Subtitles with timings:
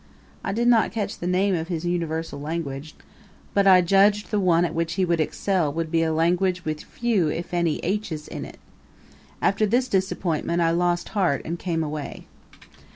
[0.43, 2.95] I did not catch the name of his universal language,
[3.53, 6.81] but I judged the one at which he would excel would be a language with
[6.81, 8.57] few if any h's in it.
[9.43, 12.25] After this disappointment I lost heart and came away.